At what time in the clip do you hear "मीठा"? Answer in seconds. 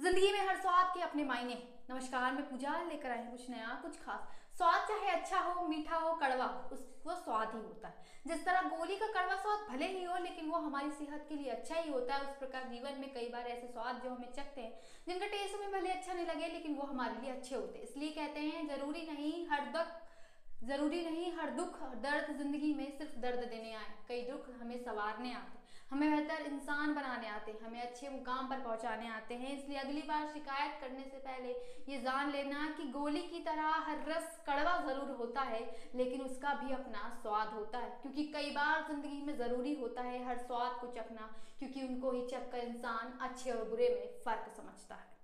5.68-5.96